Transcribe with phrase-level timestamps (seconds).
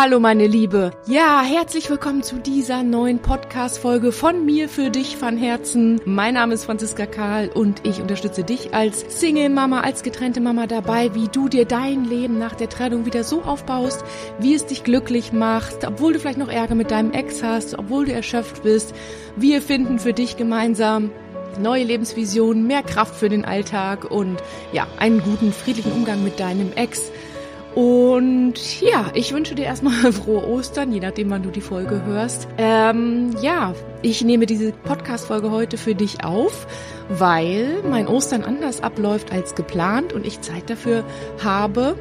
[0.00, 0.92] Hallo meine Liebe.
[1.08, 6.00] Ja, herzlich willkommen zu dieser neuen Podcast-Folge von mir für dich von Herzen.
[6.04, 11.16] Mein Name ist Franziska Karl und ich unterstütze dich als Single-Mama, als getrennte Mama dabei,
[11.16, 14.04] wie du dir dein Leben nach der Trennung wieder so aufbaust,
[14.38, 18.04] wie es dich glücklich macht, obwohl du vielleicht noch Ärger mit deinem Ex hast, obwohl
[18.04, 18.94] du erschöpft bist.
[19.34, 21.10] Wir finden für dich gemeinsam
[21.58, 24.36] neue Lebensvisionen, mehr Kraft für den Alltag und
[24.72, 27.10] ja, einen guten, friedlichen Umgang mit deinem Ex.
[27.78, 32.48] Und ja, ich wünsche dir erstmal frohe Ostern, je nachdem, wann du die Folge hörst.
[32.58, 36.66] Ähm, ja, ich nehme diese Podcast-Folge heute für dich auf,
[37.08, 41.04] weil mein Ostern anders abläuft als geplant und ich Zeit dafür
[41.44, 41.94] habe.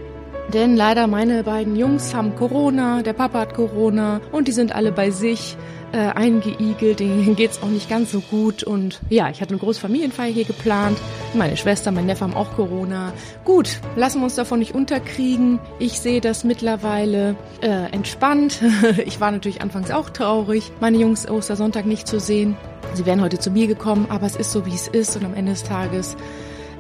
[0.54, 4.94] Denn leider meine beiden Jungs haben Corona, der Papa hat Corona und die sind alle
[4.94, 5.58] bei sich
[5.92, 8.64] äh, eingeigelt, denen geht's auch nicht ganz so gut.
[8.64, 10.98] Und ja, ich hatte eine große Familienfeier hier geplant.
[11.34, 13.14] Meine Schwester, mein Neffe haben auch Corona.
[13.44, 15.60] Gut, lassen wir uns davon nicht unterkriegen.
[15.80, 18.62] Ich sehe das mittlerweile äh, entspannt.
[19.06, 22.56] ich war natürlich anfangs auch traurig, meine Jungs Ostersonntag nicht zu sehen.
[22.94, 25.18] Sie wären heute zu mir gekommen, aber es ist so, wie es ist.
[25.18, 26.16] Und am Ende des Tages,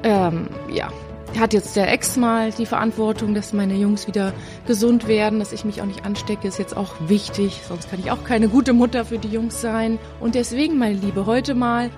[0.03, 0.89] ähm, ja,
[1.39, 4.33] hat jetzt der Ex mal die Verantwortung, dass meine Jungs wieder
[4.65, 7.61] gesund werden, dass ich mich auch nicht anstecke, ist jetzt auch wichtig.
[7.67, 9.99] Sonst kann ich auch keine gute Mutter für die Jungs sein.
[10.19, 11.89] Und deswegen, meine Liebe, heute mal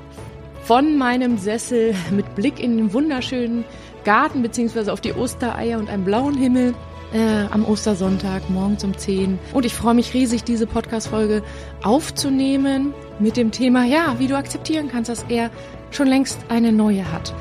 [0.63, 3.65] von meinem Sessel mit Blick in den wunderschönen
[4.03, 6.73] Garten beziehungsweise auf die Ostereier und einen blauen Himmel
[7.13, 9.39] äh, am Ostersonntag morgens um 10.
[9.53, 11.43] Und ich freue mich riesig, diese Podcast-Folge
[11.83, 15.49] aufzunehmen mit dem Thema, ja, wie du akzeptieren kannst, dass er
[15.91, 17.33] schon längst eine neue hat.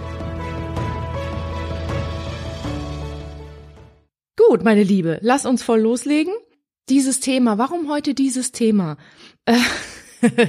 [4.49, 6.33] Gut, meine Liebe, lass uns voll loslegen.
[6.89, 8.97] Dieses Thema, warum heute dieses Thema?
[9.45, 9.59] Äh,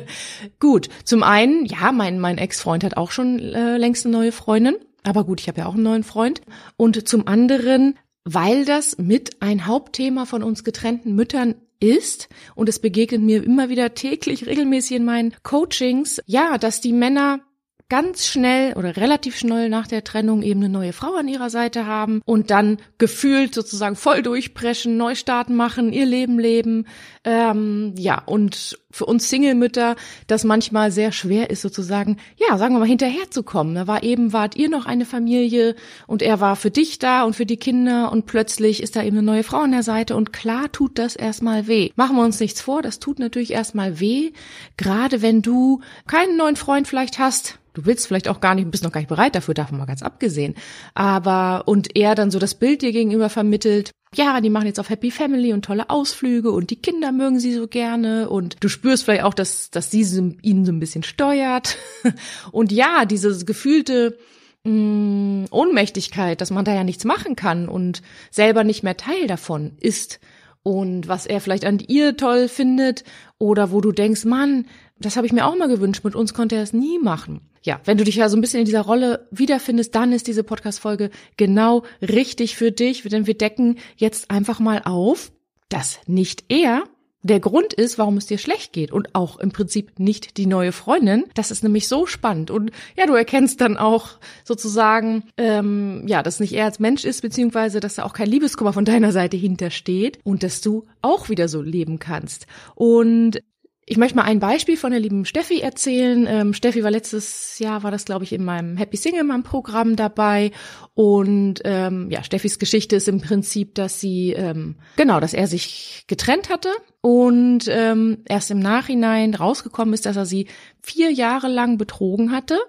[0.60, 4.76] gut, zum einen, ja, mein, mein Ex-Freund hat auch schon äh, längst eine neue Freundin.
[5.04, 6.42] Aber gut, ich habe ja auch einen neuen Freund.
[6.78, 12.80] Und zum anderen, weil das mit ein Hauptthema von uns getrennten Müttern ist und es
[12.80, 17.42] begegnet mir immer wieder täglich regelmäßig in meinen Coachings, ja, dass die Männer
[17.90, 21.88] ganz schnell oder relativ schnell nach der Trennung eben eine neue Frau an ihrer Seite
[21.88, 26.86] haben und dann gefühlt sozusagen voll durchpreschen, Neustart machen, ihr Leben leben.
[27.24, 29.96] Ähm, ja, und für uns Single-Mütter
[30.28, 33.74] das manchmal sehr schwer ist, sozusagen, ja, sagen wir mal, hinterherzukommen.
[33.74, 35.76] Da war eben, wart ihr noch eine Familie
[36.06, 39.18] und er war für dich da und für die Kinder und plötzlich ist da eben
[39.18, 41.90] eine neue Frau an der Seite und klar tut das erstmal weh.
[41.96, 44.32] Machen wir uns nichts vor, das tut natürlich erstmal weh,
[44.78, 48.84] gerade wenn du keinen neuen Freund vielleicht hast, Du willst vielleicht auch gar nicht, bist
[48.84, 50.56] noch gar nicht bereit dafür, davon mal ganz abgesehen.
[50.96, 54.90] Aber, und er dann so das Bild dir gegenüber vermittelt, ja, die machen jetzt auf
[54.90, 59.06] Happy Family und tolle Ausflüge und die Kinder mögen sie so gerne und du spürst
[59.06, 60.02] vielleicht auch, dass, dass sie
[60.42, 61.78] ihn so ein bisschen steuert.
[62.52, 64.18] Und ja, dieses gefühlte,
[64.66, 68.02] mh, mm, Ohnmächtigkeit, dass man da ja nichts machen kann und
[68.32, 70.20] selber nicht mehr Teil davon ist
[70.64, 73.04] und was er vielleicht an ihr toll findet
[73.38, 74.66] oder wo du denkst, Mann,
[75.00, 77.49] das habe ich mir auch mal gewünscht, mit uns konnte er es nie machen.
[77.62, 80.44] Ja, wenn du dich ja so ein bisschen in dieser Rolle wiederfindest, dann ist diese
[80.44, 85.32] Podcast-Folge genau richtig für dich, denn wir decken jetzt einfach mal auf,
[85.68, 86.84] dass nicht er
[87.22, 90.72] der Grund ist, warum es dir schlecht geht und auch im Prinzip nicht die neue
[90.72, 91.26] Freundin.
[91.34, 96.40] Das ist nämlich so spannend und ja, du erkennst dann auch sozusagen, ähm, ja, dass
[96.40, 100.20] nicht er als Mensch ist beziehungsweise, dass da auch kein Liebeskummer von deiner Seite hintersteht
[100.24, 102.48] und dass du auch wieder so leben kannst.
[102.76, 103.42] Und
[103.90, 106.28] ich möchte mal ein Beispiel von der lieben Steffi erzählen.
[106.30, 109.96] Ähm, Steffi war letztes Jahr, war das glaube ich in meinem Happy Single Mom Programm
[109.96, 110.52] dabei
[110.94, 116.04] und ähm, ja, Steffis Geschichte ist im Prinzip, dass sie ähm, genau, dass er sich
[116.06, 116.70] getrennt hatte
[117.02, 120.46] und ähm, erst im Nachhinein rausgekommen ist, dass er sie
[120.84, 122.60] vier Jahre lang betrogen hatte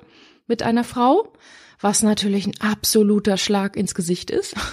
[0.46, 1.34] mit einer Frau
[1.80, 4.54] was natürlich ein absoluter Schlag ins Gesicht ist.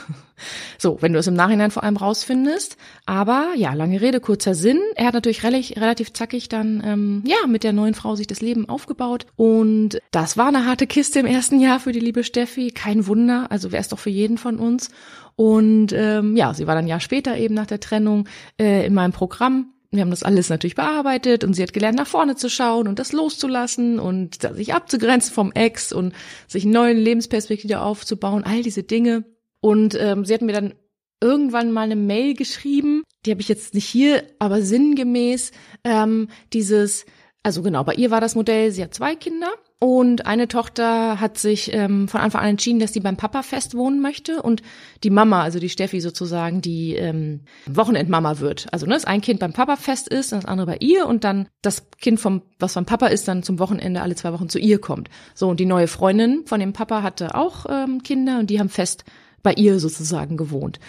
[0.78, 2.78] So, wenn du es im Nachhinein vor allem rausfindest.
[3.08, 4.80] Aber ja, lange Rede, kurzer Sinn.
[4.96, 8.40] Er hat natürlich relativ, relativ zackig dann ähm, ja mit der neuen Frau sich das
[8.40, 9.26] Leben aufgebaut.
[9.36, 12.70] Und das war eine harte Kiste im ersten Jahr für die liebe Steffi.
[12.70, 14.92] Kein Wunder, also wäre es doch für jeden von uns.
[15.36, 18.28] Und ähm, ja, sie war dann ein Jahr später eben nach der Trennung
[18.60, 22.08] äh, in meinem Programm wir haben das alles natürlich bearbeitet und sie hat gelernt, nach
[22.08, 26.14] vorne zu schauen und das loszulassen und sich abzugrenzen vom Ex und
[26.48, 29.24] sich einen neuen Lebensperspektive aufzubauen, all diese Dinge.
[29.62, 30.74] Und ähm, sie hat mir dann
[31.22, 35.52] irgendwann mal eine Mail geschrieben, die habe ich jetzt nicht hier, aber sinngemäß
[35.84, 37.06] ähm, dieses,
[37.44, 39.50] also genau, bei ihr war das Modell, sie hat zwei Kinder
[39.80, 43.76] und eine Tochter hat sich ähm, von Anfang an entschieden, dass sie beim Papa fest
[43.76, 44.64] wohnen möchte und
[45.04, 48.66] die Mama, also die Steffi sozusagen, die ähm, Wochenendmama wird.
[48.72, 51.48] Also ne, dass ein Kind beim Papa fest ist, das andere bei ihr und dann
[51.62, 54.82] das Kind vom, was beim Papa ist, dann zum Wochenende alle zwei Wochen zu ihr
[54.82, 55.12] kommt.
[55.36, 58.70] So und die neue Freundin von dem Papa hatte auch ähm, Kinder und die haben
[58.70, 59.06] fest
[59.44, 60.80] bei ihr sozusagen gewohnt.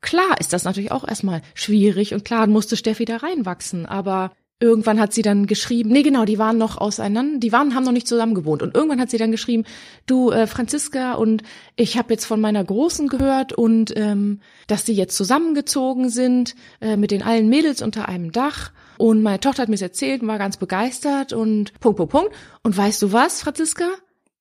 [0.00, 5.00] klar ist das natürlich auch erstmal schwierig und klar musste Steffi da reinwachsen, aber irgendwann
[5.00, 8.06] hat sie dann geschrieben, nee genau, die waren noch auseinander, die waren haben noch nicht
[8.06, 9.64] zusammen gewohnt und irgendwann hat sie dann geschrieben,
[10.06, 11.42] du äh, Franziska und
[11.76, 16.96] ich habe jetzt von meiner Großen gehört und ähm, dass die jetzt zusammengezogen sind äh,
[16.96, 20.38] mit den allen Mädels unter einem Dach und meine Tochter hat mir erzählt und war
[20.38, 22.32] ganz begeistert und Punkt Punkt Punkt
[22.62, 23.88] und weißt du was, Franziska?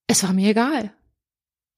[0.07, 0.93] Es war mir egal.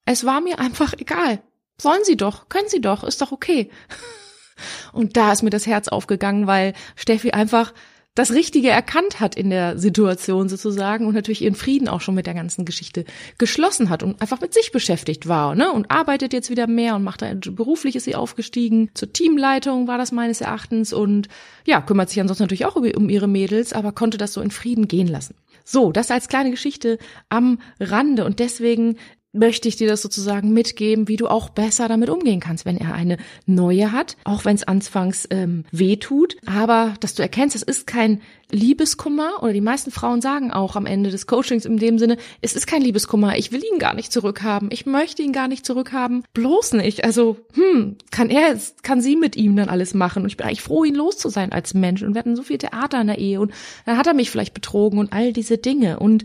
[0.04, 1.40] Es war mir einfach egal.
[1.80, 3.70] Sollen sie doch, können sie doch, ist doch okay.
[4.92, 7.74] Und da ist mir das Herz aufgegangen, weil Steffi einfach
[8.14, 12.26] das Richtige erkannt hat in der Situation sozusagen und natürlich ihren Frieden auch schon mit
[12.26, 13.04] der ganzen Geschichte
[13.38, 15.72] geschlossen hat und einfach mit sich beschäftigt war, ne?
[15.72, 18.90] Und arbeitet jetzt wieder mehr und macht da beruflich ist sie aufgestiegen.
[18.94, 21.28] Zur Teamleitung war das meines Erachtens und
[21.66, 24.86] ja, kümmert sich ansonsten natürlich auch um ihre Mädels, aber konnte das so in Frieden
[24.86, 25.34] gehen lassen.
[25.64, 26.98] So, das als kleine Geschichte
[27.30, 28.96] am Rande und deswegen
[29.34, 32.94] möchte ich dir das sozusagen mitgeben, wie du auch besser damit umgehen kannst, wenn er
[32.94, 37.62] eine neue hat, auch wenn es anfangs ähm, weh tut, aber dass du erkennst, es
[37.62, 41.98] ist kein Liebeskummer oder die meisten Frauen sagen auch am Ende des Coachings in dem
[41.98, 45.48] Sinne, es ist kein Liebeskummer, ich will ihn gar nicht zurückhaben, ich möchte ihn gar
[45.48, 47.04] nicht zurückhaben, bloß nicht.
[47.04, 50.22] Also, hm, kann er, kann sie mit ihm dann alles machen?
[50.22, 52.02] Und ich bin eigentlich froh, ihn los zu sein als Mensch.
[52.02, 53.52] Und wir hatten so viel Theater in der Ehe und
[53.86, 55.98] dann hat er mich vielleicht betrogen und all diese Dinge.
[55.98, 56.24] Und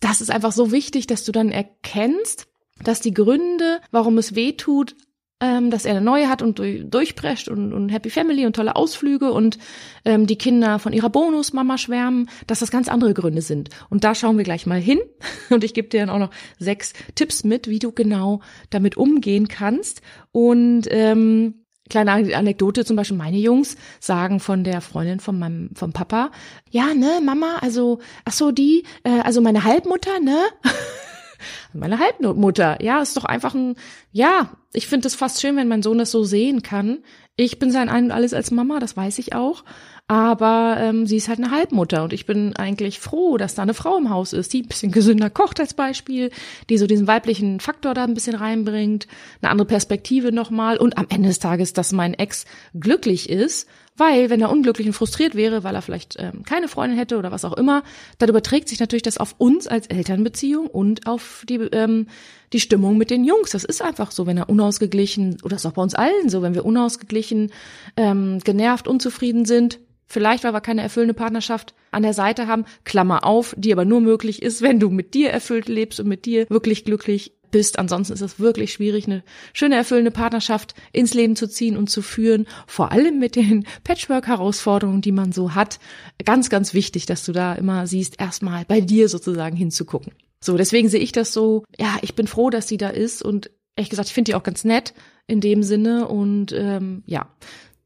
[0.00, 2.46] das ist einfach so wichtig, dass du dann erkennst,
[2.82, 4.96] dass die Gründe, warum es weh tut,
[5.40, 9.32] ähm, dass er eine neue hat und durchprescht und, und Happy Family und tolle Ausflüge
[9.32, 9.58] und
[10.04, 13.70] ähm, die Kinder von ihrer Bonusmama schwärmen, dass das ganz andere Gründe sind.
[13.88, 14.98] Und da schauen wir gleich mal hin
[15.50, 18.40] und ich gebe dir dann auch noch sechs Tipps mit, wie du genau
[18.70, 20.02] damit umgehen kannst.
[20.32, 25.92] Und ähm, Kleine Anekdote zum Beispiel, meine Jungs sagen von der Freundin von meinem, vom
[25.92, 26.30] Papa,
[26.70, 30.38] ja, ne, Mama, also, ach so, die, äh, also meine Halbmutter, ne?
[31.72, 33.76] meine Halbmutter, ja, ist doch einfach ein,
[34.12, 36.98] ja, ich finde es fast schön, wenn mein Sohn das so sehen kann.
[37.36, 39.64] Ich bin sein Ein und Alles als Mama, das weiß ich auch.
[40.10, 43.74] Aber ähm, sie ist halt eine Halbmutter und ich bin eigentlich froh, dass da eine
[43.74, 46.30] Frau im Haus ist, die ein bisschen gesünder kocht als Beispiel,
[46.70, 49.06] die so diesen weiblichen Faktor da ein bisschen reinbringt,
[49.42, 53.68] eine andere Perspektive nochmal und am Ende des Tages, dass mein Ex glücklich ist,
[53.98, 57.30] weil wenn er unglücklich und frustriert wäre, weil er vielleicht ähm, keine Freundin hätte oder
[57.30, 57.82] was auch immer,
[58.16, 62.06] dann überträgt sich natürlich das auf uns als Elternbeziehung und auf die ähm,
[62.54, 63.50] die Stimmung mit den Jungs.
[63.50, 66.40] Das ist einfach so, wenn er unausgeglichen, oder das ist auch bei uns allen so,
[66.40, 67.52] wenn wir unausgeglichen,
[67.98, 73.24] ähm, genervt, unzufrieden sind, Vielleicht, weil wir keine erfüllende Partnerschaft an der Seite haben, Klammer
[73.24, 76.46] auf, die aber nur möglich ist, wenn du mit dir erfüllt lebst und mit dir
[76.48, 77.78] wirklich glücklich bist.
[77.78, 79.22] Ansonsten ist es wirklich schwierig, eine
[79.52, 82.46] schöne erfüllende Partnerschaft ins Leben zu ziehen und zu führen.
[82.66, 85.78] Vor allem mit den Patchwork-Herausforderungen, die man so hat.
[86.24, 90.12] Ganz, ganz wichtig, dass du da immer siehst, erstmal bei dir sozusagen hinzugucken.
[90.40, 93.50] So, deswegen sehe ich das so, ja, ich bin froh, dass sie da ist und
[93.76, 94.94] ehrlich gesagt, ich finde die auch ganz nett
[95.26, 97.28] in dem Sinne und ähm, ja,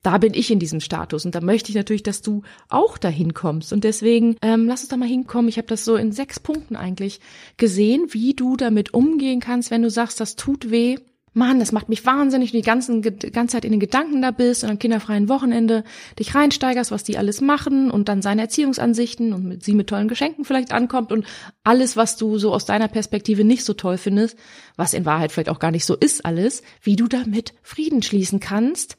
[0.02, 3.34] da bin ich in diesem Status und da möchte ich natürlich, dass du auch dahin
[3.34, 3.72] kommst.
[3.72, 5.49] Und deswegen ähm, lass uns da mal hinkommen.
[5.49, 7.20] Ich habe das so in sechs Punkten eigentlich
[7.56, 10.96] gesehen, wie du damit umgehen kannst, wenn du sagst, das tut weh.
[11.34, 14.32] Mann, das macht mich wahnsinnig, du die ganzen, die ganze Zeit in den Gedanken da
[14.32, 15.82] bist und am kinderfreien Wochenende
[16.19, 20.08] dich reinsteigerst, was die alles machen und dann seine Erziehungsansichten und mit sie mit tollen
[20.08, 21.25] Geschenken vielleicht ankommt und
[21.64, 24.37] alles, was du so aus deiner Perspektive nicht so toll findest,
[24.76, 28.38] was in Wahrheit vielleicht auch gar nicht so ist alles, wie du damit Frieden schließen
[28.38, 28.99] kannst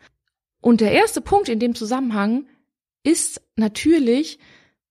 [0.63, 2.45] und der erste Punkt in dem Zusammenhang
[3.03, 4.39] ist natürlich,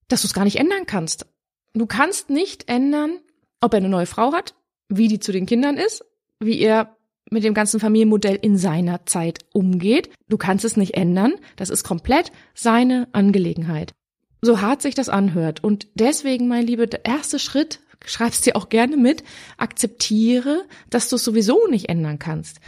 [0.07, 1.25] dass du es gar nicht ändern kannst.
[1.73, 3.21] Du kannst nicht ändern,
[3.59, 4.55] ob er eine neue Frau hat,
[4.91, 6.05] wie die zu den Kindern ist,
[6.41, 6.99] wie er
[7.31, 10.11] mit dem ganzen Familienmodell in seiner Zeit umgeht.
[10.29, 11.37] Du kannst es nicht ändern.
[11.57, 13.95] Das ist komplett seine Angelegenheit.
[14.43, 15.65] So hart sich das anhört.
[15.65, 19.25] Und deswegen, mein Liebe, der erste Schritt, schreibst dir auch gerne mit,
[19.57, 22.61] akzeptiere, dass du es sowieso nicht ändern kannst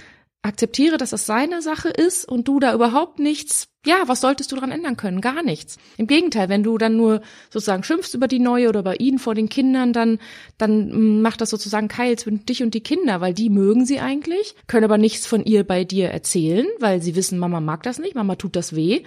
[0.45, 4.57] akzeptiere, dass das seine Sache ist und du da überhaupt nichts, ja, was solltest du
[4.57, 5.21] dran ändern können?
[5.21, 5.79] Gar nichts.
[5.97, 9.35] Im Gegenteil, wenn du dann nur sozusagen schimpfst über die neue oder über ihn vor
[9.35, 10.19] den Kindern, dann,
[10.59, 14.01] dann mm, macht das sozusagen Keil zwischen dich und die Kinder, weil die mögen sie
[14.01, 17.99] eigentlich, können aber nichts von ihr bei dir erzählen, weil sie wissen, Mama mag das
[17.99, 19.03] nicht, Mama tut das weh.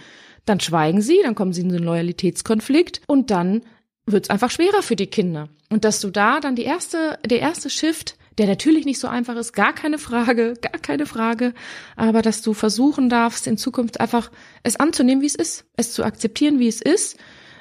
[0.45, 3.61] Dann schweigen sie, dann kommen sie in einen Loyalitätskonflikt und dann
[4.07, 5.49] wird's einfach schwerer für die Kinder.
[5.69, 9.35] Und dass du da dann die erste, der erste Shift der natürlich nicht so einfach
[9.35, 11.53] ist, gar keine Frage, gar keine Frage,
[11.95, 14.31] aber dass du versuchen darfst, in Zukunft einfach
[14.63, 17.17] es anzunehmen, wie es ist, es zu akzeptieren, wie es ist,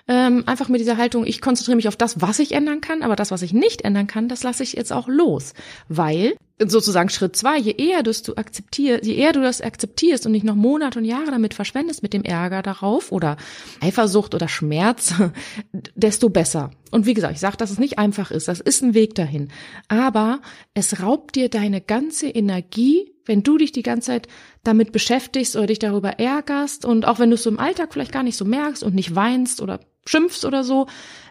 [0.08, 3.16] ähm, einfach mit dieser Haltung, ich konzentriere mich auf das, was ich ändern kann, aber
[3.16, 5.52] das, was ich nicht ändern kann, das lasse ich jetzt auch los,
[5.88, 10.32] weil sozusagen Schritt zwei, je eher du du akzeptierst, je eher du das akzeptierst und
[10.32, 13.36] nicht noch Monate und Jahre damit verschwendest mit dem Ärger darauf oder
[13.80, 15.14] Eifersucht oder Schmerz,
[15.94, 16.70] desto besser.
[16.90, 19.48] Und wie gesagt, ich sage, dass es nicht einfach ist, das ist ein Weg dahin.
[19.88, 20.40] Aber
[20.72, 24.28] es raubt dir deine ganze Energie, wenn du dich die ganze Zeit
[24.64, 28.22] damit beschäftigst oder dich darüber ärgerst und auch wenn du es im Alltag vielleicht gar
[28.22, 30.86] nicht so merkst und nicht weinst oder schimpfst oder so,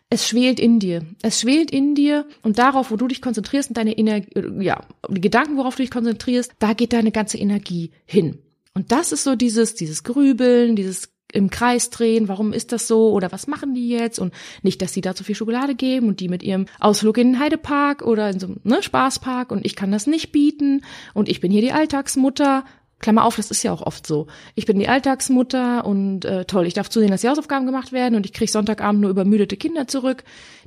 [0.10, 1.06] es schwelt in dir.
[1.22, 5.22] Es schwelt in dir und darauf, wo du dich konzentrierst und deine Energie, ja, die
[5.22, 8.40] Gedanken, worauf du dich konzentrierst, da geht deine ganze Energie hin.
[8.74, 13.12] Und das ist so dieses, dieses Grübeln, dieses im Kreis drehen, warum ist das so
[13.12, 16.20] oder was machen die jetzt und nicht, dass sie da zu viel Schokolade geben und
[16.20, 19.76] die mit ihrem Ausflug in den Heidepark oder in so einem ne, Spaßpark und ich
[19.76, 20.84] kann das nicht bieten
[21.14, 22.64] und ich bin hier die Alltagsmutter
[23.06, 24.26] Klammer auf, das ist ja auch oft so.
[24.56, 28.16] Ich bin die Alltagsmutter und äh, toll, ich darf zusehen, dass die Hausaufgaben gemacht werden
[28.16, 30.24] und ich kriege Sonntagabend nur übermüdete Kinder zurück,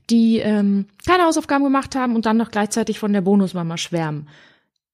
[0.08, 4.28] die ähm, keine Hausaufgaben gemacht haben und dann noch gleichzeitig von der Bonusmama schwärmen.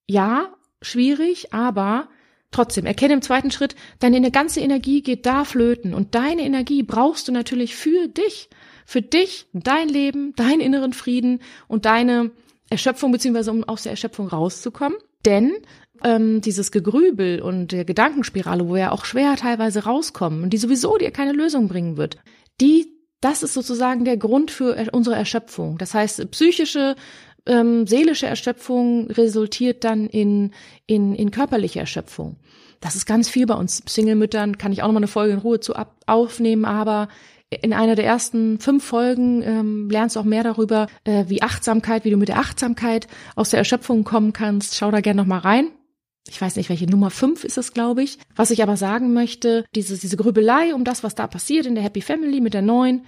[0.07, 2.09] Ja, schwierig, aber
[2.51, 7.29] trotzdem, erkenne im zweiten Schritt, deine ganze Energie geht da flöten und deine Energie brauchst
[7.29, 8.49] du natürlich für dich,
[8.87, 12.31] für dich, dein Leben, deinen inneren Frieden und deine
[12.71, 14.97] Erschöpfung, beziehungsweise um aus der Erschöpfung rauszukommen.
[15.27, 15.53] Denn
[16.05, 20.97] ähm, dieses Gegrübel und der Gedankenspirale, wo ja auch schwer teilweise rauskommen und die sowieso
[20.99, 22.19] dir keine Lösung bringen wird,
[22.61, 22.87] die,
[23.21, 25.79] das ist sozusagen der Grund für unsere Erschöpfung.
[25.79, 26.95] Das heißt, psychische,
[27.47, 30.53] ähm, seelische Erschöpfung resultiert dann in,
[30.87, 32.37] in, in körperliche Erschöpfung.
[32.81, 35.59] Das ist ganz viel bei uns Single-Müttern, kann ich auch nochmal eine Folge in Ruhe
[35.59, 37.09] zu ab, aufnehmen, aber
[37.63, 42.05] in einer der ersten fünf Folgen ähm, lernst du auch mehr darüber, äh, wie Achtsamkeit,
[42.05, 43.07] wie du mit der Achtsamkeit
[43.37, 44.77] aus der Erschöpfung kommen kannst.
[44.77, 45.71] Schau da gerne nochmal rein
[46.29, 48.19] ich weiß nicht, welche Nummer fünf ist es, glaube ich.
[48.35, 51.85] Was ich aber sagen möchte, diese, diese Grübelei um das, was da passiert in der
[51.85, 53.05] Happy Family mit der neuen,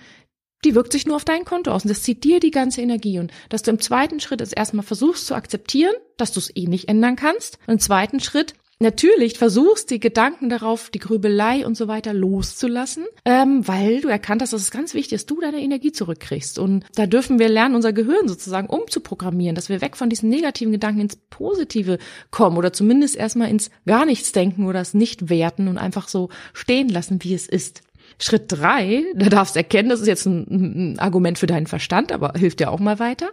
[0.65, 1.85] die wirkt sich nur auf dein Konto aus.
[1.85, 3.19] Und das zieht dir die ganze Energie.
[3.19, 6.67] Und dass du im zweiten Schritt es erstmal versuchst zu akzeptieren, dass du es eh
[6.67, 7.59] nicht ändern kannst.
[7.67, 13.05] Und im zweiten Schritt natürlich versuchst, die Gedanken darauf, die Grübelei und so weiter loszulassen,
[13.25, 16.59] ähm, weil du erkannt hast, dass es ganz wichtig ist, du deine Energie zurückkriegst.
[16.59, 20.73] Und da dürfen wir lernen, unser Gehirn sozusagen umzuprogrammieren, dass wir weg von diesen negativen
[20.73, 21.99] Gedanken ins Positive
[22.31, 26.29] kommen oder zumindest erstmal ins gar nichts denken oder es nicht werten und einfach so
[26.53, 27.83] stehen lassen, wie es ist.
[28.21, 32.35] Schritt drei, da darfst erkennen, das ist jetzt ein, ein Argument für deinen Verstand, aber
[32.37, 33.31] hilft dir auch mal weiter.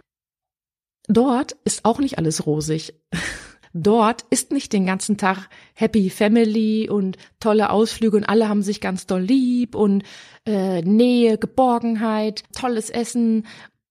[1.06, 2.94] Dort ist auch nicht alles rosig
[3.74, 8.80] dort ist nicht den ganzen Tag Happy Family und tolle Ausflüge und alle haben sich
[8.80, 10.04] ganz doll lieb und
[10.46, 13.46] äh, Nähe, Geborgenheit, tolles Essen.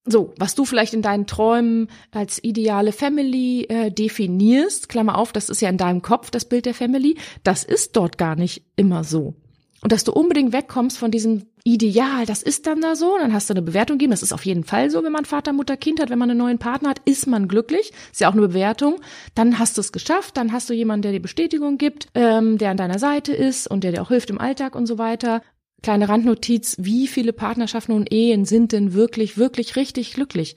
[0.06, 5.50] So, was du vielleicht in deinen Träumen als ideale Family äh, definierst, Klammer auf, das
[5.50, 9.04] ist ja in deinem Kopf das Bild der Family, das ist dort gar nicht immer
[9.04, 9.36] so.
[9.84, 13.50] Und dass du unbedingt wegkommst von diesem Ideal, das ist dann da so, dann hast
[13.50, 16.00] du eine Bewertung gegeben, das ist auf jeden Fall so, wenn man Vater, Mutter, Kind
[16.00, 19.02] hat, wenn man einen neuen Partner hat, ist man glücklich, ist ja auch eine Bewertung,
[19.36, 22.72] dann hast du es geschafft, dann hast du jemanden, der dir Bestätigung gibt, ähm, der
[22.72, 25.42] an deiner Seite ist und der dir auch hilft im Alltag und so weiter.
[25.82, 30.56] Kleine Randnotiz, wie viele Partnerschaften und Ehen sind denn wirklich, wirklich richtig glücklich?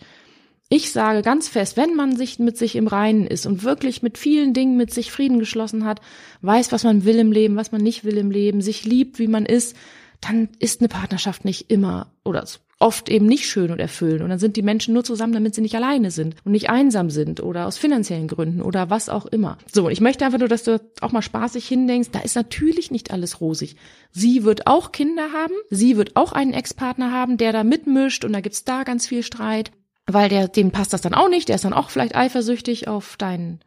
[0.68, 4.18] Ich sage ganz fest, wenn man sich mit sich im Reinen ist und wirklich mit
[4.18, 6.00] vielen Dingen mit sich Frieden geschlossen hat,
[6.42, 9.28] weiß, was man will im Leben, was man nicht will im Leben, sich liebt, wie
[9.28, 9.76] man ist,
[10.20, 12.44] dann ist eine Partnerschaft nicht immer oder
[12.78, 14.22] oft eben nicht schön und erfüllend.
[14.22, 17.10] Und dann sind die Menschen nur zusammen, damit sie nicht alleine sind und nicht einsam
[17.10, 19.58] sind oder aus finanziellen Gründen oder was auch immer.
[19.72, 23.12] So, ich möchte einfach nur, dass du auch mal spaßig hindenkst, da ist natürlich nicht
[23.12, 23.76] alles rosig.
[24.10, 28.32] Sie wird auch Kinder haben, sie wird auch einen Ex-Partner haben, der da mitmischt und
[28.32, 29.70] da gibt's da ganz viel Streit
[30.06, 33.16] weil der, dem passt das dann auch nicht, der ist dann auch vielleicht eifersüchtig auf
[33.16, 33.60] deinen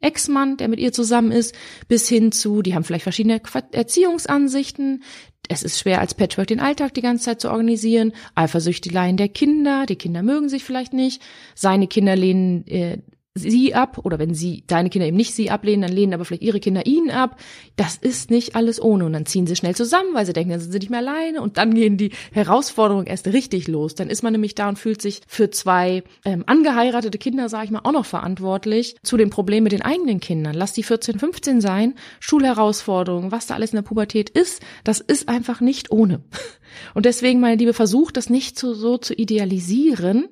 [0.00, 1.54] Ex-Mann, der mit ihr zusammen ist,
[1.88, 3.40] bis hin zu, die haben vielleicht verschiedene
[3.72, 5.02] Erziehungsansichten.
[5.48, 8.12] Es ist schwer, als Patchwork den Alltag die ganze Zeit zu organisieren.
[8.34, 11.22] Eifersüchteleien der Kinder, die Kinder mögen sich vielleicht nicht.
[11.54, 12.98] Seine Kinder lehnen äh,
[13.36, 16.44] sie ab oder wenn sie deine Kinder eben nicht sie ablehnen, dann lehnen aber vielleicht
[16.44, 17.40] ihre Kinder ihn ab.
[17.74, 20.60] Das ist nicht alles ohne und dann ziehen sie schnell zusammen, weil sie denken, dann
[20.60, 23.96] sind sie nicht mehr alleine und dann gehen die Herausforderungen erst richtig los.
[23.96, 27.70] Dann ist man nämlich da und fühlt sich für zwei ähm, angeheiratete Kinder, sage ich
[27.72, 30.54] mal, auch noch verantwortlich zu dem Problem mit den eigenen Kindern.
[30.54, 35.28] Lass die 14, 15 sein, Schulherausforderungen, was da alles in der Pubertät ist, das ist
[35.28, 36.20] einfach nicht ohne.
[36.94, 40.28] Und deswegen, meine Liebe, versucht das nicht so, so zu idealisieren,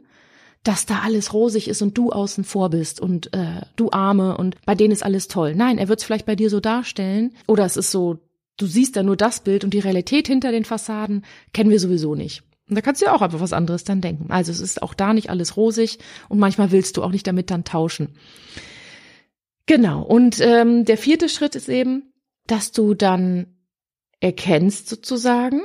[0.62, 4.56] dass da alles rosig ist und du außen vor bist und äh, du Arme und
[4.64, 5.54] bei denen ist alles toll.
[5.54, 8.18] Nein, er wird es vielleicht bei dir so darstellen oder es ist so,
[8.58, 12.14] du siehst da nur das Bild und die Realität hinter den Fassaden kennen wir sowieso
[12.14, 12.42] nicht.
[12.68, 14.30] Und da kannst du ja auch einfach was anderes dann denken.
[14.30, 17.50] Also es ist auch da nicht alles rosig und manchmal willst du auch nicht damit
[17.50, 18.14] dann tauschen.
[19.66, 20.02] Genau.
[20.02, 22.12] Und ähm, der vierte Schritt ist eben,
[22.46, 23.46] dass du dann
[24.20, 25.62] erkennst sozusagen,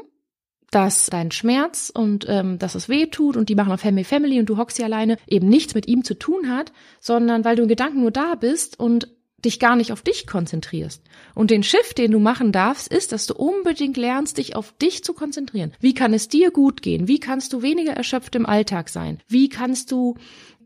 [0.72, 4.40] dass dein Schmerz und ähm, dass es weh tut und die machen auf Family Family
[4.40, 7.64] und du hockst hier alleine eben nichts mit ihm zu tun hat, sondern weil du
[7.64, 9.08] in Gedanken nur da bist und
[9.46, 11.03] dich gar nicht auf dich konzentrierst.
[11.36, 15.03] Und den Shift, den du machen darfst, ist, dass du unbedingt lernst, dich auf dich
[15.03, 15.74] zu konzentrieren.
[15.79, 17.08] Wie kann es dir gut gehen?
[17.08, 19.20] Wie kannst du weniger erschöpft im Alltag sein?
[19.27, 20.15] Wie kannst du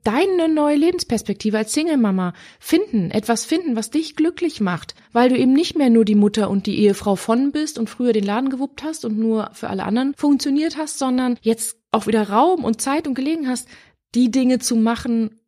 [0.03, 5.53] deine neue Lebensperspektive als Single-Mama finden, etwas finden, was dich glücklich macht, weil du eben
[5.53, 8.83] nicht mehr nur die Mutter und die Ehefrau von bist und früher den Laden gewuppt
[8.83, 13.07] hast und nur für alle anderen funktioniert hast, sondern jetzt auch wieder Raum und Zeit
[13.07, 13.67] und Gelegen hast,
[14.15, 15.40] die Dinge zu machen,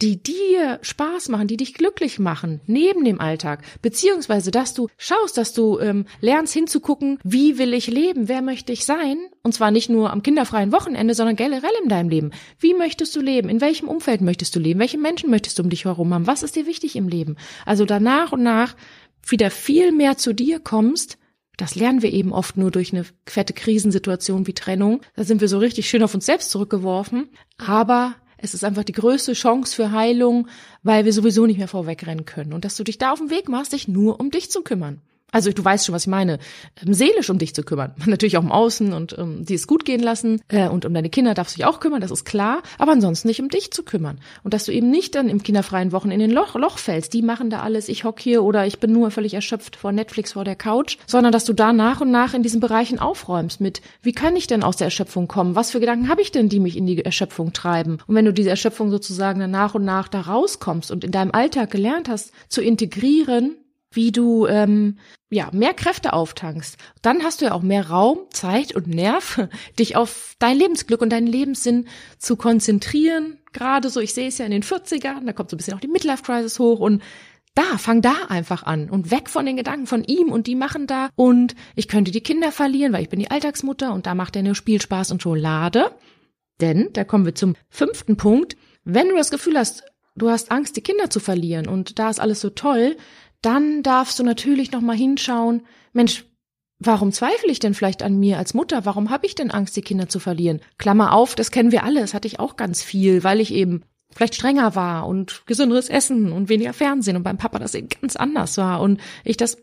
[0.00, 5.36] die dir Spaß machen, die dich glücklich machen, neben dem Alltag, beziehungsweise, dass du schaust,
[5.36, 9.70] dass du ähm, lernst hinzugucken, wie will ich leben, wer möchte ich sein, und zwar
[9.70, 12.30] nicht nur am kinderfreien Wochenende, sondern generell in deinem Leben.
[12.60, 13.48] Wie möchtest du leben?
[13.48, 14.80] In welchem Umfeld möchtest du leben?
[14.80, 16.26] Welche Menschen möchtest du um dich herum haben?
[16.26, 17.36] Was ist dir wichtig im Leben?
[17.66, 18.76] Also danach und nach
[19.26, 21.18] wieder viel mehr zu dir kommst,
[21.56, 25.00] das lernen wir eben oft nur durch eine fette Krisensituation wie Trennung.
[25.16, 27.30] Da sind wir so richtig schön auf uns selbst zurückgeworfen.
[27.58, 30.48] Aber es ist einfach die größte Chance für Heilung,
[30.82, 32.52] weil wir sowieso nicht mehr vorwegrennen können.
[32.52, 35.00] Und dass du dich da auf den Weg machst, dich nur um dich zu kümmern.
[35.30, 36.38] Also du weißt schon, was ich meine,
[36.84, 37.94] ähm, seelisch um dich zu kümmern.
[38.06, 40.40] Natürlich auch um Außen und um die es gut gehen lassen.
[40.48, 42.62] Äh, und um deine Kinder darfst du dich auch kümmern, das ist klar.
[42.78, 44.20] Aber ansonsten nicht um dich zu kümmern.
[44.42, 47.12] Und dass du eben nicht dann im kinderfreien Wochen in den Loch, Loch fällst.
[47.12, 50.32] Die machen da alles, ich hock hier oder ich bin nur völlig erschöpft vor Netflix,
[50.32, 50.96] vor der Couch.
[51.06, 54.46] Sondern dass du da nach und nach in diesen Bereichen aufräumst mit, wie kann ich
[54.46, 55.54] denn aus der Erschöpfung kommen?
[55.54, 57.98] Was für Gedanken habe ich denn, die mich in die Erschöpfung treiben?
[58.06, 61.32] Und wenn du diese Erschöpfung sozusagen dann nach und nach da rauskommst und in deinem
[61.32, 63.56] Alltag gelernt hast, zu integrieren,
[63.92, 64.98] wie du ähm,
[65.30, 66.76] ja mehr Kräfte auftankst.
[67.02, 71.10] Dann hast du ja auch mehr Raum, Zeit und Nerv, dich auf dein Lebensglück und
[71.10, 71.86] deinen Lebenssinn
[72.18, 73.38] zu konzentrieren.
[73.52, 75.80] Gerade so, ich sehe es ja in den 40ern, da kommt so ein bisschen auch
[75.80, 77.02] die Midlife Crisis hoch und
[77.54, 80.86] da, fang da einfach an und weg von den Gedanken von ihm und die machen
[80.86, 84.36] da und ich könnte die Kinder verlieren, weil ich bin die Alltagsmutter und da macht
[84.36, 85.90] er nur Spielspaß und Schokolade.
[86.60, 89.82] Denn, da kommen wir zum fünften Punkt, wenn du das Gefühl hast,
[90.14, 92.96] du hast Angst, die Kinder zu verlieren und da ist alles so toll,
[93.42, 96.24] dann darfst du natürlich noch mal hinschauen, Mensch,
[96.78, 98.84] warum zweifle ich denn vielleicht an mir als Mutter?
[98.84, 100.60] Warum habe ich denn Angst, die Kinder zu verlieren?
[100.78, 103.82] Klammer auf, das kennen wir alle, das hatte ich auch ganz viel, weil ich eben
[104.14, 108.16] vielleicht strenger war und gesünderes Essen und weniger Fernsehen und beim Papa das eben ganz
[108.16, 109.58] anders war und ich das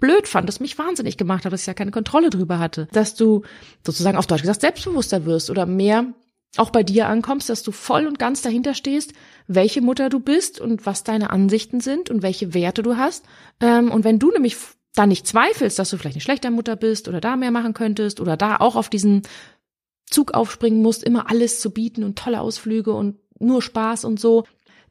[0.00, 3.14] blöd fand, das mich wahnsinnig gemacht hat, dass ich ja keine Kontrolle drüber hatte, dass
[3.14, 3.42] du
[3.86, 6.12] sozusagen auf Deutsch gesagt selbstbewusster wirst oder mehr
[6.56, 9.12] auch bei dir ankommst, dass du voll und ganz dahinter stehst,
[9.46, 13.24] welche Mutter du bist und was deine Ansichten sind und welche Werte du hast.
[13.60, 14.56] Ähm, und wenn du nämlich
[14.94, 18.20] da nicht zweifelst, dass du vielleicht eine schlechte Mutter bist oder da mehr machen könntest
[18.20, 19.22] oder da auch auf diesen
[20.06, 24.44] Zug aufspringen musst, immer alles zu bieten und tolle Ausflüge und nur Spaß und so,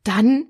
[0.03, 0.47] dann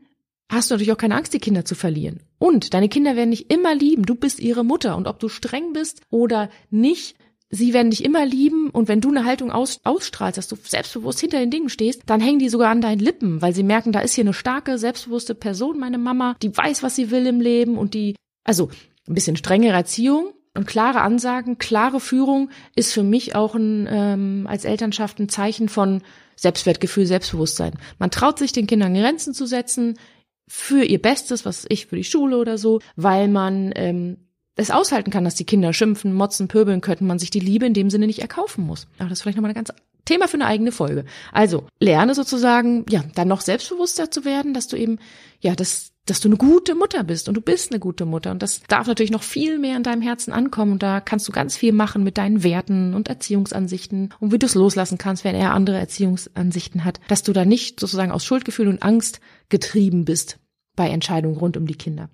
[0.49, 2.21] hast du natürlich auch keine Angst, die Kinder zu verlieren.
[2.39, 4.05] Und deine Kinder werden dich immer lieben.
[4.05, 4.97] Du bist ihre Mutter.
[4.97, 7.15] Und ob du streng bist oder nicht,
[7.53, 11.19] sie werden dich immer lieben und wenn du eine Haltung aus, ausstrahlst, dass du selbstbewusst
[11.19, 13.99] hinter den Dingen stehst, dann hängen die sogar an deinen Lippen, weil sie merken, da
[13.99, 17.77] ist hier eine starke, selbstbewusste Person, meine Mama, die weiß, was sie will im Leben
[17.77, 18.69] und die, also
[19.07, 24.47] ein bisschen strengere Erziehung und klare Ansagen, klare Führung ist für mich auch ein ähm,
[24.49, 26.01] als Elternschaft ein Zeichen von
[26.35, 27.73] Selbstwertgefühl, Selbstbewusstsein.
[27.99, 29.99] Man traut sich den Kindern Grenzen zu setzen
[30.47, 34.17] für ihr Bestes, was ich für die Schule oder so, weil man ähm,
[34.55, 37.73] es aushalten kann, dass die Kinder schimpfen, motzen, pöbeln, könnten man sich die Liebe in
[37.73, 38.87] dem Sinne nicht erkaufen muss.
[38.97, 39.73] Aber das ist vielleicht nochmal ein ganz
[40.05, 41.05] Thema für eine eigene Folge.
[41.31, 44.99] Also, lerne sozusagen, ja, dann noch selbstbewusster zu werden, dass du eben,
[45.39, 48.43] ja, das, dass du eine gute Mutter bist und du bist eine gute Mutter und
[48.43, 51.55] das darf natürlich noch viel mehr in deinem Herzen ankommen und da kannst du ganz
[51.55, 55.53] viel machen mit deinen Werten und Erziehungsansichten und wie du es loslassen kannst, wenn er
[55.53, 60.39] andere Erziehungsansichten hat, dass du da nicht sozusagen aus Schuldgefühl und Angst getrieben bist
[60.75, 62.09] bei Entscheidungen rund um die Kinder.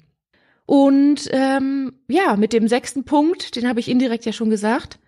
[0.70, 5.00] Und ähm, ja, mit dem sechsten Punkt, den habe ich indirekt ja schon gesagt,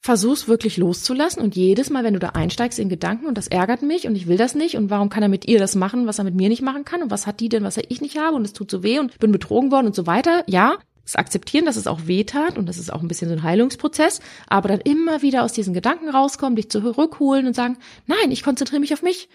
[0.00, 3.82] versuch's wirklich loszulassen und jedes Mal, wenn du da einsteigst in Gedanken und das ärgert
[3.82, 6.18] mich und ich will das nicht und warum kann er mit ihr das machen, was
[6.18, 8.34] er mit mir nicht machen kann und was hat die denn, was ich nicht habe
[8.34, 10.42] und es tut so weh und bin betrogen worden und so weiter.
[10.48, 13.36] Ja, es akzeptieren, dass es auch weh tat und das ist auch ein bisschen so
[13.36, 17.76] ein Heilungsprozess, aber dann immer wieder aus diesen Gedanken rauskommen, dich zurückholen und sagen,
[18.08, 19.28] nein, ich konzentriere mich auf mich.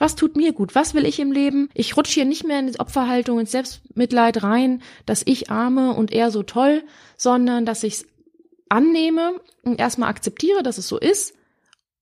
[0.00, 0.74] Was tut mir gut?
[0.74, 1.68] Was will ich im Leben?
[1.74, 6.10] Ich rutsche hier nicht mehr in die Opferhaltung, ins Selbstmitleid rein, dass ich arme und
[6.10, 6.82] er so toll,
[7.18, 8.06] sondern dass ich es
[8.70, 11.34] annehme und erstmal akzeptiere, dass es so ist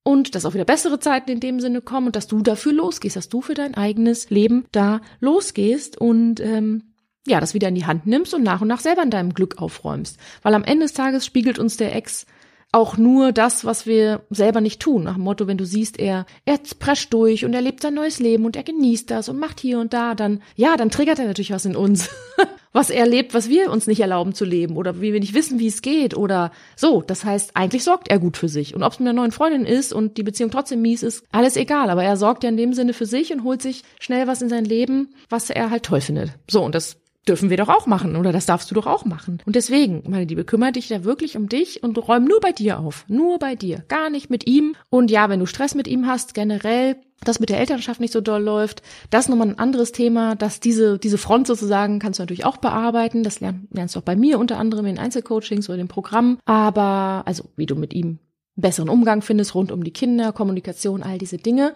[0.05, 3.17] und dass auch wieder bessere Zeiten in dem Sinne kommen und dass du dafür losgehst,
[3.17, 6.95] dass du für dein eigenes Leben da losgehst und ähm,
[7.27, 9.59] ja, das wieder in die Hand nimmst und nach und nach selber in deinem Glück
[9.61, 10.19] aufräumst.
[10.43, 12.27] Weil am Ende des Tages spiegelt uns der Ex
[12.71, 15.05] auch nur das, was wir selber nicht tun.
[15.05, 18.21] Nach dem Motto, wenn du siehst, er, er prescht durch und er lebt sein neues
[18.21, 21.27] Leben und er genießt das und macht hier und da, dann, ja, dann triggert er
[21.27, 22.11] natürlich was in uns.
[22.73, 25.59] was er lebt, was wir uns nicht erlauben zu leben oder wie wir nicht wissen,
[25.59, 27.03] wie es geht oder so.
[27.03, 28.75] Das heißt, eigentlich sorgt er gut für sich.
[28.75, 31.57] Und ob es mit einer neuen Freundin ist und die Beziehung trotzdem mies ist, alles
[31.57, 31.91] egal.
[31.91, 34.49] Aber er sorgt ja in dem Sinne für sich und holt sich schnell was in
[34.49, 36.33] sein Leben, was er halt toll findet.
[36.49, 39.39] So, und das dürfen wir doch auch machen oder das darfst du doch auch machen.
[39.45, 42.81] Und deswegen, meine Liebe, kümmere dich da wirklich um dich und räum nur bei dir
[42.81, 43.05] auf.
[43.09, 43.85] Nur bei dir.
[43.89, 44.75] Gar nicht mit ihm.
[44.91, 48.21] Und ja, wenn du Stress mit ihm hast, generell, das mit der Elternschaft nicht so
[48.21, 52.23] doll läuft, das ist nochmal ein anderes Thema, dass diese, diese Front sozusagen kannst du
[52.23, 53.23] natürlich auch bearbeiten.
[53.23, 56.39] Das lernst du auch bei mir unter anderem in Einzelcoachings oder dem Programm.
[56.45, 58.19] Aber, also, wie du mit ihm
[58.57, 61.75] besseren Umgang findest rund um die Kinder, Kommunikation, all diese Dinge.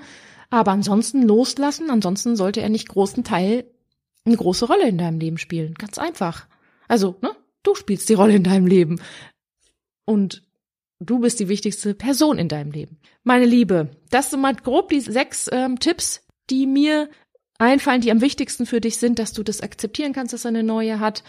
[0.51, 3.65] Aber ansonsten loslassen, ansonsten sollte er nicht großen Teil
[4.25, 5.75] eine große Rolle in deinem Leben spielen.
[5.75, 6.47] Ganz einfach.
[6.89, 7.35] Also, ne?
[7.63, 9.01] Du spielst die Rolle in deinem Leben.
[10.05, 10.43] Und
[11.01, 12.99] du bist die wichtigste Person in deinem Leben.
[13.23, 17.09] Meine Liebe, das sind mal grob die sechs ähm, Tipps, die mir
[17.59, 20.65] einfallen, die am wichtigsten für dich sind, dass du das akzeptieren kannst, dass er eine
[20.65, 21.23] neue hat.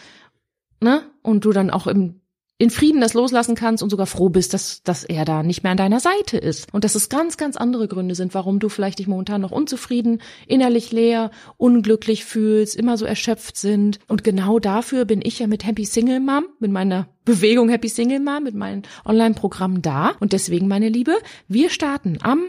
[0.81, 1.03] Ne?
[1.21, 2.22] Und du dann auch im
[2.59, 5.71] in Frieden das loslassen kannst und sogar froh bist, dass, dass er da nicht mehr
[5.71, 6.71] an deiner Seite ist.
[6.73, 10.21] Und dass es ganz, ganz andere Gründe sind, warum du vielleicht dich momentan noch unzufrieden,
[10.47, 13.99] innerlich leer, unglücklich fühlst, immer so erschöpft sind.
[14.07, 18.19] Und genau dafür bin ich ja mit Happy Single Mom, mit meiner Bewegung Happy Single
[18.19, 20.11] Mom, mit meinem Online-Programm da.
[20.19, 22.43] Und deswegen, meine Liebe, wir starten am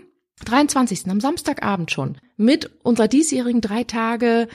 [0.45, 1.09] 23.
[1.09, 4.49] am Samstagabend schon mit unserer diesjährigen drei Tage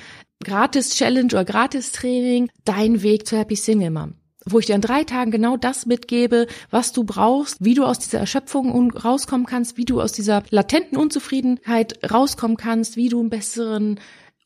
[0.43, 4.81] Gratis Challenge oder Gratis Training Dein Weg zur Happy Single Mom wo ich dir in
[4.81, 9.77] drei Tagen genau das mitgebe, was du brauchst, wie du aus dieser Erschöpfung rauskommen kannst,
[9.77, 13.99] wie du aus dieser latenten Unzufriedenheit rauskommen kannst, wie du einen besseren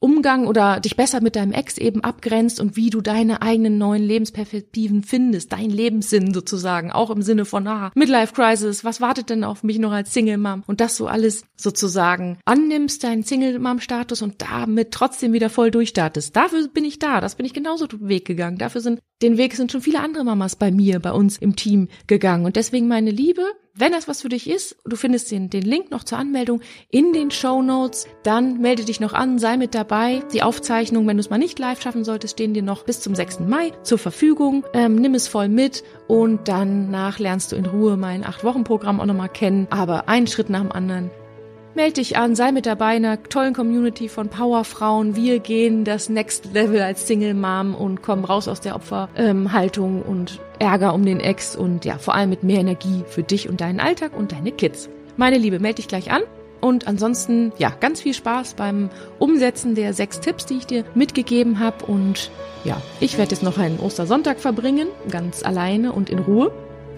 [0.03, 4.03] Umgang oder dich besser mit deinem Ex eben abgrenzt und wie du deine eigenen neuen
[4.03, 9.45] Lebensperspektiven findest, dein Lebenssinn sozusagen, auch im Sinne von, ah, Midlife Crisis, was wartet denn
[9.45, 10.63] auf mich noch als Single Mom?
[10.67, 15.71] Und das so alles sozusagen annimmst, deinen Single Mom Status und damit trotzdem wieder voll
[15.71, 16.35] durchstartest.
[16.35, 18.57] Dafür bin ich da, das bin ich genauso den Weg gegangen.
[18.57, 21.87] Dafür sind, den Weg sind schon viele andere Mamas bei mir, bei uns im Team
[22.07, 22.45] gegangen.
[22.45, 23.43] Und deswegen meine Liebe,
[23.75, 27.11] wenn das was für dich ist, du findest den, den Link noch zur Anmeldung in
[27.11, 30.21] den Show Notes, dann melde dich noch an, sei mit dabei.
[30.31, 33.15] Die Aufzeichnung, wenn du es mal nicht live schaffen solltest, stehen dir noch bis zum
[33.15, 33.39] 6.
[33.41, 34.63] Mai zur Verfügung.
[34.73, 39.29] Ähm, nimm es voll mit und danach lernst du in Ruhe mein 8-Wochen-Programm auch nochmal
[39.29, 41.09] kennen, aber einen Schritt nach dem anderen.
[41.75, 45.15] Meld dich an, sei mit dabei in einer tollen Community von Powerfrauen.
[45.15, 50.01] Wir gehen das Next Level als Single Mom und kommen raus aus der Opferhaltung ähm,
[50.07, 53.59] und Ärger um den Ex und ja, vor allem mit mehr Energie für dich und
[53.59, 54.87] deinen Alltag und deine Kids.
[55.17, 56.21] Meine Liebe, melde dich gleich an.
[56.61, 61.59] Und ansonsten, ja, ganz viel Spaß beim Umsetzen der sechs Tipps, die ich dir mitgegeben
[61.59, 61.85] habe.
[61.85, 62.29] Und
[62.63, 66.51] ja, ich werde jetzt noch einen Ostersonntag verbringen, ganz alleine und in Ruhe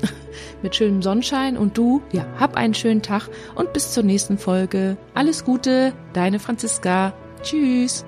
[0.62, 4.98] mit schönem Sonnenschein und du, ja, hab einen schönen Tag und bis zur nächsten Folge.
[5.14, 7.14] Alles Gute, deine Franziska.
[7.42, 8.06] Tschüss.